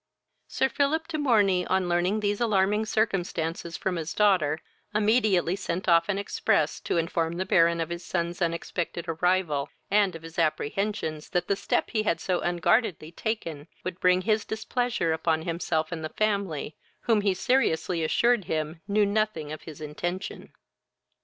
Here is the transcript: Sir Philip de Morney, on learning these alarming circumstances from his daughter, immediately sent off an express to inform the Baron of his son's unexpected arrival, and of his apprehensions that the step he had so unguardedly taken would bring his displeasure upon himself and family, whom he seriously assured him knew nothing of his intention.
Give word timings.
Sir 0.47 0.67
Philip 0.67 1.07
de 1.09 1.19
Morney, 1.19 1.63
on 1.67 1.87
learning 1.87 2.21
these 2.21 2.41
alarming 2.41 2.87
circumstances 2.87 3.77
from 3.77 3.97
his 3.97 4.15
daughter, 4.15 4.59
immediately 4.95 5.55
sent 5.55 5.87
off 5.87 6.09
an 6.09 6.17
express 6.17 6.79
to 6.79 6.97
inform 6.97 7.33
the 7.37 7.45
Baron 7.45 7.79
of 7.79 7.89
his 7.89 8.03
son's 8.03 8.41
unexpected 8.41 9.05
arrival, 9.07 9.69
and 9.91 10.15
of 10.15 10.23
his 10.23 10.39
apprehensions 10.39 11.29
that 11.29 11.47
the 11.47 11.55
step 11.55 11.91
he 11.91 12.01
had 12.01 12.19
so 12.19 12.39
unguardedly 12.39 13.11
taken 13.11 13.67
would 13.83 13.99
bring 13.99 14.21
his 14.23 14.43
displeasure 14.43 15.13
upon 15.13 15.43
himself 15.43 15.91
and 15.91 16.09
family, 16.15 16.75
whom 17.01 17.21
he 17.21 17.35
seriously 17.35 18.03
assured 18.03 18.45
him 18.45 18.81
knew 18.87 19.05
nothing 19.05 19.51
of 19.51 19.61
his 19.61 19.79
intention. 19.79 20.51